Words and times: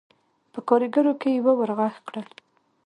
په 0.53 0.59
کارېګرو 0.67 1.13
کې 1.21 1.29
يوه 1.39 1.53
ور 1.57 1.71
غږ 1.77 1.95
کړل: 2.07 2.27